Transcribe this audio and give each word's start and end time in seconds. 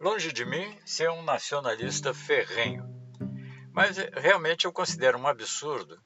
Longe 0.00 0.32
de 0.32 0.46
mim 0.46 0.78
ser 0.82 1.10
um 1.10 1.22
nacionalista 1.22 2.14
ferrenho, 2.14 2.88
mas 3.70 3.98
eh, 3.98 4.10
realmente 4.16 4.64
eu 4.64 4.72
considero 4.72 5.18
um 5.18 5.26
absurdo 5.26 6.00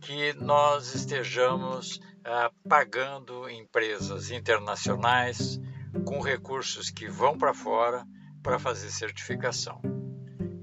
que 0.00 0.32
nós 0.32 0.96
estejamos 0.96 2.00
ah, 2.24 2.50
pagando 2.68 3.48
empresas 3.48 4.32
internacionais 4.32 5.60
com 6.04 6.20
recursos 6.20 6.90
que 6.90 7.06
vão 7.06 7.38
para 7.38 7.54
fora 7.54 8.04
para 8.42 8.58
fazer 8.58 8.90
certificação. 8.90 9.80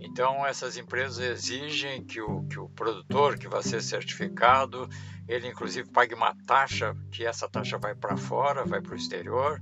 Então, 0.01 0.45
essas 0.45 0.75
empresas 0.75 1.19
exigem 1.19 2.03
que 2.03 2.19
o, 2.19 2.45
que 2.49 2.59
o 2.59 2.67
produtor 2.67 3.37
que 3.37 3.47
vai 3.47 3.63
ser 3.63 3.81
certificado, 3.81 4.89
ele 5.25 5.47
inclusive 5.47 5.89
pague 5.89 6.13
uma 6.13 6.35
taxa, 6.45 6.93
que 7.13 7.25
essa 7.25 7.47
taxa 7.47 7.77
vai 7.77 7.95
para 7.95 8.17
fora, 8.17 8.65
vai 8.65 8.81
para 8.81 8.91
o 8.91 8.97
exterior, 8.97 9.57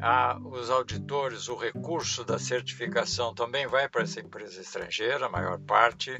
a, 0.00 0.38
os 0.42 0.70
auditores, 0.70 1.48
o 1.48 1.56
recurso 1.56 2.24
da 2.24 2.38
certificação 2.38 3.34
também 3.34 3.66
vai 3.66 3.88
para 3.88 4.02
essa 4.02 4.20
empresa 4.20 4.60
estrangeira, 4.60 5.26
a 5.26 5.28
maior 5.28 5.58
parte. 5.60 6.10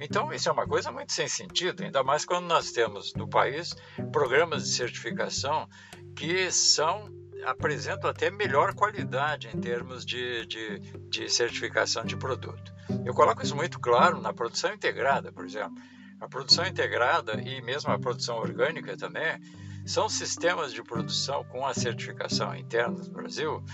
Então, 0.00 0.32
isso 0.32 0.48
é 0.48 0.52
uma 0.52 0.66
coisa 0.66 0.90
muito 0.90 1.12
sem 1.12 1.28
sentido, 1.28 1.82
ainda 1.82 2.02
mais 2.02 2.24
quando 2.24 2.46
nós 2.46 2.72
temos 2.72 3.14
no 3.14 3.28
país 3.28 3.74
programas 4.12 4.64
de 4.64 4.74
certificação 4.74 5.68
que 6.16 6.50
são 6.50 7.16
apresentam 7.44 8.10
até 8.10 8.30
melhor 8.30 8.74
qualidade 8.74 9.48
em 9.54 9.60
termos 9.60 10.04
de, 10.04 10.44
de, 10.46 10.80
de 11.08 11.28
certificação 11.30 12.04
de 12.04 12.16
produto. 12.16 12.72
Eu 13.04 13.14
coloco 13.14 13.42
isso 13.42 13.54
muito 13.54 13.78
claro 13.78 14.20
na 14.20 14.32
produção 14.32 14.72
integrada, 14.74 15.32
por 15.32 15.44
exemplo. 15.44 15.76
A 16.20 16.28
produção 16.28 16.66
integrada 16.66 17.40
e 17.40 17.62
mesmo 17.62 17.92
a 17.92 17.98
produção 17.98 18.38
orgânica 18.38 18.96
também 18.96 19.40
são 19.88 20.08
sistemas 20.08 20.72
de 20.72 20.82
produção 20.82 21.42
com 21.44 21.66
a 21.66 21.72
certificação 21.72 22.54
interna 22.54 23.00
do 23.00 23.10
Brasil 23.10 23.64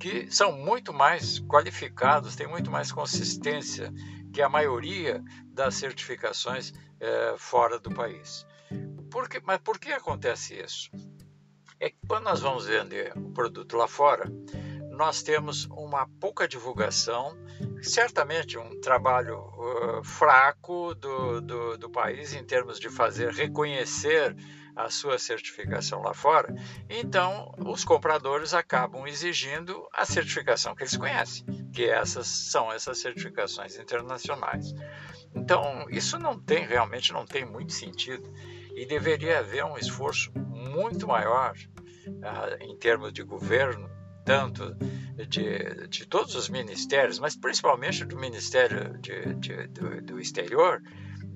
que 0.00 0.30
são 0.30 0.50
muito 0.50 0.94
mais 0.94 1.38
qualificados, 1.40 2.34
têm 2.34 2.46
muito 2.46 2.70
mais 2.70 2.90
consistência 2.90 3.92
que 4.32 4.40
a 4.40 4.48
maioria 4.48 5.22
das 5.46 5.74
certificações 5.74 6.72
é, 6.98 7.34
fora 7.36 7.78
do 7.78 7.90
país. 7.90 8.46
Por 9.10 9.28
que, 9.28 9.40
mas 9.44 9.58
por 9.58 9.78
que 9.78 9.92
acontece 9.92 10.54
isso? 10.54 10.90
É 11.78 11.90
que 11.90 11.98
quando 12.08 12.24
nós 12.24 12.40
vamos 12.40 12.66
vender 12.66 13.12
o 13.16 13.30
produto 13.30 13.76
lá 13.76 13.86
fora, 13.86 14.24
nós 14.90 15.22
temos 15.22 15.66
uma 15.66 16.08
pouca 16.18 16.48
divulgação, 16.48 17.36
certamente 17.82 18.58
um 18.58 18.80
trabalho 18.80 19.38
uh, 19.38 20.04
fraco 20.04 20.94
do, 20.94 21.40
do, 21.40 21.78
do 21.78 21.90
país 21.90 22.34
em 22.34 22.44
termos 22.44 22.78
de 22.78 22.88
fazer 22.88 23.30
reconhecer 23.32 24.34
a 24.74 24.88
sua 24.88 25.18
certificação 25.18 26.02
lá 26.02 26.14
fora, 26.14 26.54
então 26.88 27.52
os 27.58 27.84
compradores 27.84 28.54
acabam 28.54 29.06
exigindo 29.06 29.86
a 29.92 30.04
certificação 30.04 30.74
que 30.74 30.82
eles 30.82 30.96
conhecem, 30.96 31.44
que 31.72 31.84
essas 31.84 32.26
são 32.26 32.72
essas 32.72 32.98
certificações 32.98 33.78
internacionais. 33.78 34.74
Então, 35.34 35.86
isso 35.90 36.18
não 36.18 36.38
tem 36.38 36.66
realmente 36.66 37.12
não 37.12 37.24
tem 37.24 37.44
muito 37.44 37.72
sentido 37.72 38.32
e 38.74 38.86
deveria 38.86 39.40
haver 39.40 39.64
um 39.64 39.76
esforço 39.76 40.32
muito 40.36 41.06
maior 41.06 41.54
uh, 42.06 42.62
em 42.62 42.76
termos 42.76 43.12
de 43.12 43.22
governo, 43.22 43.88
tanto 44.24 44.74
de, 45.28 45.86
de 45.88 46.06
todos 46.06 46.34
os 46.34 46.48
ministérios, 46.48 47.18
mas 47.18 47.36
principalmente 47.36 48.04
do 48.04 48.18
Ministério 48.18 48.98
de, 48.98 49.34
de, 49.34 49.66
do, 49.68 50.02
do 50.02 50.20
Exterior, 50.20 50.82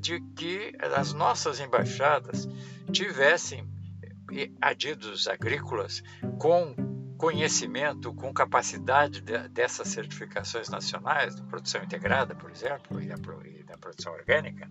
de 0.05 0.21
que 0.37 0.77
as 0.83 1.15
nossas 1.15 1.61
embaixadas 1.61 2.47
tivessem 2.93 3.67
eh, 4.33 4.51
adidos 4.61 5.27
agrícolas 5.27 6.03
com 6.39 6.75
conhecimento, 7.17 8.13
com 8.13 8.31
capacidade 8.31 9.23
de, 9.23 9.49
dessas 9.49 9.89
certificações 9.89 10.69
nacionais, 10.69 11.35
de 11.35 11.43
produção 11.45 11.83
integrada, 11.83 12.35
por 12.35 12.51
exemplo, 12.51 13.01
e 13.01 13.07
da 13.65 13.79
produção 13.79 14.13
orgânica, 14.13 14.69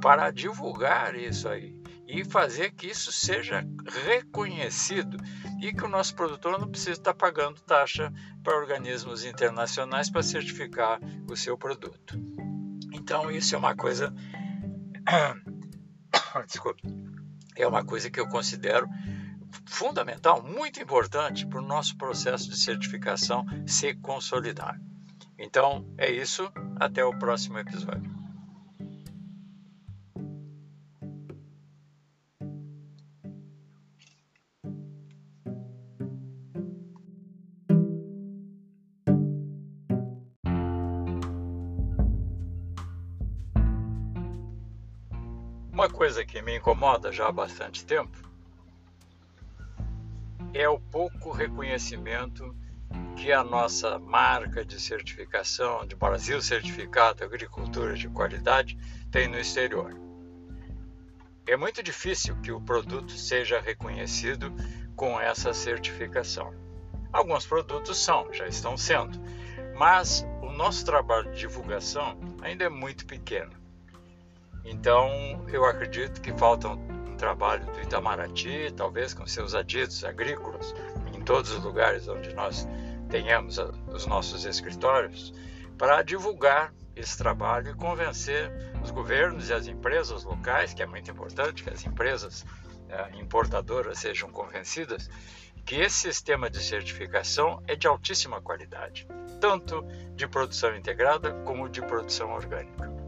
para 0.00 0.32
divulgar 0.32 1.14
isso 1.14 1.48
aí 1.48 1.80
e 2.08 2.24
fazer 2.24 2.72
que 2.72 2.88
isso 2.88 3.12
seja 3.12 3.64
reconhecido 4.04 5.16
e 5.60 5.72
que 5.72 5.84
o 5.84 5.88
nosso 5.88 6.16
produtor 6.16 6.58
não 6.58 6.68
precise 6.68 6.98
estar 6.98 7.14
pagando 7.14 7.60
taxa 7.60 8.12
para 8.42 8.58
organismos 8.58 9.24
internacionais 9.24 10.10
para 10.10 10.24
certificar 10.24 10.98
o 11.30 11.36
seu 11.36 11.56
produto. 11.56 12.18
Então, 12.92 13.30
isso 13.30 13.54
é 13.54 13.58
uma 13.58 13.76
coisa. 13.76 14.12
Desculpe 16.46 17.02
é 17.56 17.66
uma 17.66 17.84
coisa 17.84 18.10
que 18.10 18.20
eu 18.20 18.28
considero 18.28 18.88
fundamental, 19.66 20.42
muito 20.42 20.80
importante 20.80 21.46
para 21.46 21.58
o 21.58 21.66
nosso 21.66 21.96
processo 21.96 22.48
de 22.48 22.56
certificação 22.56 23.44
se 23.66 23.94
consolidar. 23.94 24.80
Então 25.38 25.86
é 25.98 26.10
isso, 26.10 26.50
até 26.80 27.04
o 27.04 27.18
próximo 27.18 27.58
episódio. 27.58 28.21
Uma 45.82 45.90
coisa 45.90 46.24
que 46.24 46.40
me 46.40 46.58
incomoda 46.58 47.10
já 47.10 47.26
há 47.26 47.32
bastante 47.32 47.84
tempo 47.84 48.16
é 50.54 50.68
o 50.68 50.78
pouco 50.78 51.32
reconhecimento 51.32 52.54
que 53.16 53.32
a 53.32 53.42
nossa 53.42 53.98
marca 53.98 54.64
de 54.64 54.78
certificação 54.78 55.84
de 55.84 55.96
Brasil 55.96 56.40
Certificado 56.40 57.24
Agricultura 57.24 57.96
de 57.96 58.08
Qualidade 58.08 58.78
tem 59.10 59.26
no 59.26 59.36
exterior. 59.36 59.92
É 61.48 61.56
muito 61.56 61.82
difícil 61.82 62.36
que 62.42 62.52
o 62.52 62.60
produto 62.60 63.10
seja 63.10 63.60
reconhecido 63.60 64.54
com 64.94 65.20
essa 65.20 65.52
certificação. 65.52 66.54
Alguns 67.12 67.44
produtos 67.44 67.98
são, 67.98 68.32
já 68.32 68.46
estão 68.46 68.76
sendo, 68.76 69.18
mas 69.76 70.24
o 70.42 70.52
nosso 70.52 70.84
trabalho 70.84 71.32
de 71.32 71.40
divulgação 71.40 72.16
ainda 72.40 72.62
é 72.62 72.68
muito 72.68 73.04
pequeno. 73.04 73.61
Então, 74.64 75.08
eu 75.48 75.64
acredito 75.64 76.20
que 76.20 76.32
falta 76.32 76.68
um 76.68 77.16
trabalho 77.16 77.64
do 77.72 77.80
Itamaraty, 77.80 78.72
talvez 78.76 79.14
com 79.14 79.26
seus 79.26 79.54
adidos 79.54 80.04
agrícolas, 80.04 80.74
em 81.14 81.20
todos 81.20 81.50
os 81.50 81.62
lugares 81.62 82.08
onde 82.08 82.34
nós 82.34 82.66
tenhamos 83.08 83.58
os 83.92 84.06
nossos 84.06 84.44
escritórios, 84.44 85.32
para 85.76 86.02
divulgar 86.02 86.72
esse 86.94 87.16
trabalho 87.16 87.70
e 87.70 87.74
convencer 87.74 88.50
os 88.82 88.90
governos 88.90 89.48
e 89.48 89.52
as 89.52 89.66
empresas 89.66 90.24
locais, 90.24 90.74
que 90.74 90.82
é 90.82 90.86
muito 90.86 91.10
importante 91.10 91.62
que 91.62 91.70
as 91.70 91.84
empresas 91.86 92.44
eh, 92.88 93.10
importadoras 93.14 93.98
sejam 93.98 94.30
convencidas, 94.30 95.08
que 95.64 95.76
esse 95.76 96.00
sistema 96.00 96.50
de 96.50 96.62
certificação 96.62 97.62
é 97.66 97.74
de 97.74 97.86
altíssima 97.86 98.40
qualidade, 98.40 99.06
tanto 99.40 99.82
de 100.14 100.26
produção 100.26 100.76
integrada 100.76 101.32
como 101.44 101.68
de 101.68 101.80
produção 101.80 102.32
orgânica. 102.32 103.01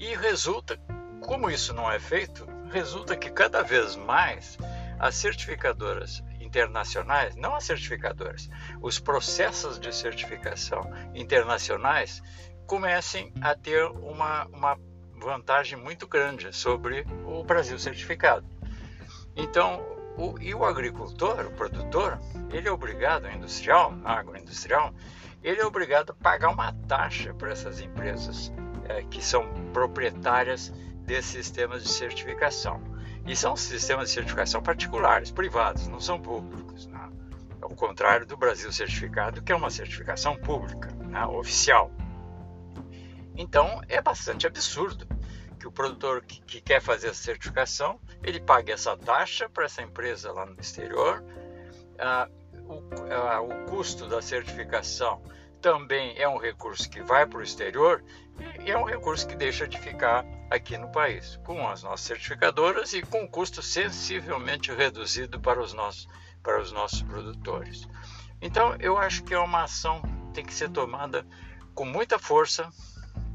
E 0.00 0.16
resulta, 0.16 0.80
como 1.20 1.50
isso 1.50 1.74
não 1.74 1.92
é 1.92 2.00
feito, 2.00 2.46
resulta 2.72 3.14
que 3.14 3.30
cada 3.30 3.62
vez 3.62 3.96
mais 3.96 4.56
as 4.98 5.14
certificadoras 5.14 6.24
internacionais, 6.40 7.36
não 7.36 7.54
as 7.54 7.64
certificadoras, 7.64 8.48
os 8.80 8.98
processos 8.98 9.78
de 9.78 9.94
certificação 9.94 10.90
internacionais 11.14 12.22
comecem 12.66 13.30
a 13.42 13.54
ter 13.54 13.84
uma, 13.84 14.46
uma 14.46 14.78
vantagem 15.16 15.76
muito 15.76 16.08
grande 16.08 16.50
sobre 16.50 17.06
o 17.26 17.44
Brasil 17.44 17.78
certificado. 17.78 18.46
Então, 19.36 19.84
o, 20.16 20.38
e 20.40 20.54
o 20.54 20.64
agricultor, 20.64 21.46
o 21.46 21.52
produtor, 21.52 22.18
ele 22.50 22.68
é 22.68 22.72
obrigado, 22.72 23.26
o 23.26 23.30
industrial, 23.30 23.94
agroindustrial, 24.02 24.94
ele 25.42 25.60
é 25.60 25.66
obrigado 25.66 26.12
a 26.12 26.14
pagar 26.14 26.48
uma 26.48 26.72
taxa 26.88 27.34
para 27.34 27.50
essas 27.50 27.80
empresas 27.80 28.50
é, 28.90 29.02
que 29.04 29.24
são 29.24 29.46
proprietárias 29.72 30.72
desses 31.04 31.30
sistemas 31.30 31.82
de 31.82 31.88
certificação. 31.90 32.82
E 33.26 33.36
são 33.36 33.56
sistemas 33.56 34.08
de 34.08 34.14
certificação 34.14 34.62
particulares, 34.62 35.30
privados, 35.30 35.86
não 35.86 36.00
são 36.00 36.20
públicos. 36.20 36.86
Né? 36.86 37.10
Ao 37.60 37.70
contrário 37.70 38.26
do 38.26 38.36
Brasil 38.36 38.72
Certificado, 38.72 39.42
que 39.42 39.52
é 39.52 39.54
uma 39.54 39.70
certificação 39.70 40.36
pública, 40.36 40.90
né? 41.06 41.24
oficial. 41.26 41.90
Então 43.36 43.80
é 43.88 44.00
bastante 44.00 44.46
absurdo 44.46 45.06
que 45.58 45.68
o 45.68 45.72
produtor 45.72 46.22
que, 46.22 46.40
que 46.40 46.60
quer 46.60 46.80
fazer 46.80 47.08
a 47.08 47.14
certificação 47.14 48.00
ele 48.22 48.40
pague 48.40 48.72
essa 48.72 48.96
taxa 48.96 49.48
para 49.48 49.66
essa 49.66 49.82
empresa 49.82 50.32
lá 50.32 50.46
no 50.46 50.58
exterior. 50.58 51.22
Ah, 51.98 52.28
o, 52.66 52.82
ah, 53.12 53.40
o 53.40 53.70
custo 53.70 54.06
da 54.08 54.20
certificação 54.20 55.22
também 55.60 56.14
é 56.16 56.28
um 56.28 56.38
recurso 56.38 56.88
que 56.88 57.02
vai 57.02 57.26
para 57.26 57.38
o 57.38 57.42
exterior 57.42 58.02
e 58.64 58.70
é 58.70 58.78
um 58.78 58.84
recurso 58.84 59.26
que 59.26 59.36
deixa 59.36 59.68
de 59.68 59.78
ficar 59.78 60.24
aqui 60.50 60.76
no 60.78 60.90
país, 60.90 61.38
com 61.44 61.68
as 61.68 61.82
nossas 61.82 62.06
certificadoras 62.06 62.92
e 62.92 63.02
com 63.02 63.22
um 63.22 63.28
custo 63.28 63.62
sensivelmente 63.62 64.72
reduzido 64.72 65.40
para 65.40 65.60
os 65.60 65.72
nossos, 65.72 66.08
para 66.42 66.60
os 66.60 66.72
nossos 66.72 67.02
produtores. 67.02 67.86
Então, 68.40 68.74
eu 68.80 68.96
acho 68.96 69.22
que 69.22 69.34
é 69.34 69.38
uma 69.38 69.64
ação 69.64 70.02
tem 70.32 70.44
que 70.44 70.54
ser 70.54 70.70
tomada 70.70 71.26
com 71.74 71.84
muita 71.84 72.18
força, 72.18 72.70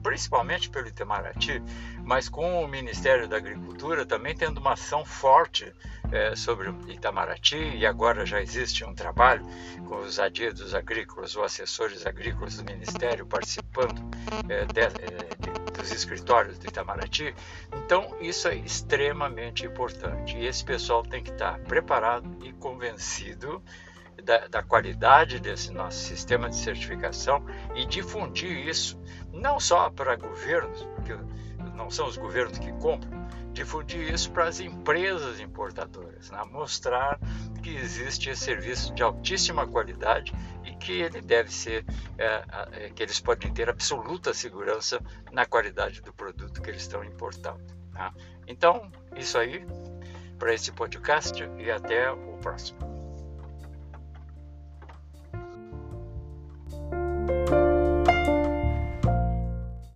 principalmente 0.02 0.70
pelo 0.70 0.88
Itamaraty, 0.88 1.62
mas 2.06 2.30
com 2.30 2.64
o 2.64 2.68
Ministério 2.68 3.28
da 3.28 3.38
Agricultura 3.38 4.06
também 4.06 4.36
tendo 4.36 4.60
uma 4.60 4.74
ação 4.74 5.04
forte 5.04 5.74
é, 6.12 6.36
sobre 6.36 6.70
Itamaraty, 6.88 7.58
e 7.58 7.86
agora 7.86 8.26
já 8.26 8.40
existe 8.40 8.86
um 8.86 8.94
trabalho 8.94 9.44
com 9.88 9.98
os 9.98 10.20
adidos 10.20 10.76
agrícolas 10.76 11.36
ou 11.36 11.44
assessores 11.44 12.06
agrícolas 12.06 12.58
do 12.58 12.64
Ministério 12.64 13.26
participando 13.26 14.00
é, 14.48 14.66
de, 14.66 14.82
é, 14.82 15.72
dos 15.76 15.92
escritórios 15.92 16.60
do 16.60 16.68
Itamaraty. 16.68 17.34
Então, 17.74 18.16
isso 18.22 18.48
é 18.48 18.56
extremamente 18.56 19.66
importante 19.66 20.38
e 20.38 20.46
esse 20.46 20.64
pessoal 20.64 21.02
tem 21.02 21.24
que 21.24 21.32
estar 21.32 21.58
preparado 21.62 22.38
e 22.44 22.54
convencido 22.54 23.64
da, 24.24 24.48
da, 24.48 24.64
qualidade 24.64 25.40
desse 25.40 25.72
nosso 25.72 25.98
sistema 25.98 26.50
de 26.50 26.56
certificação 26.56 27.46
e 27.76 27.86
difundir 27.86 28.68
isso 28.68 29.00
não 29.32 29.60
só 29.60 29.90
para 29.90 30.16
governos, 30.16 30.84
porque 30.96 31.16
não 31.76 31.90
são 31.90 32.08
os 32.08 32.18
governos 32.18 32.58
que 32.58 32.72
compram, 32.74 33.26
difundir 33.54 34.14
isso 34.14 34.32
para 34.32 34.48
as 34.48 34.60
empresas 34.60 35.40
importadoras, 35.40 36.30
né? 36.30 36.44
mostrar 36.52 37.20
que 37.64 37.76
existe 37.76 38.30
esse 38.30 38.44
serviço 38.44 38.94
de 38.94 39.02
altíssima 39.02 39.66
qualidade 39.66 40.34
e 40.64 40.76
que 40.76 40.94
ele 41.02 41.22
deve 41.22 41.52
ser, 41.52 41.86
é, 42.18 42.44
é, 42.74 42.90
que 42.90 43.02
eles 43.02 43.20
podem 43.20 43.52
ter 43.54 43.70
absoluta 43.70 44.34
segurança 44.34 45.00
na 45.32 45.46
qualidade 45.46 46.02
do 46.02 46.14
produto 46.14 46.62
que 46.62 46.70
eles 46.70 46.82
estão 46.82 47.04
importando. 47.04 47.64
Né? 47.92 48.12
Então, 48.48 48.92
isso 49.16 49.38
aí 49.38 49.66
para 50.38 50.54
esse 50.54 50.72
podcast 50.72 51.42
e 51.58 51.72
até 51.72 52.12
o 52.12 52.38
próximo. 52.42 52.95